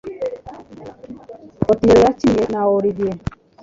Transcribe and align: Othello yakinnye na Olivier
Othello 1.69 1.99
yakinnye 2.05 2.43
na 2.53 2.61
Olivier 2.75 3.17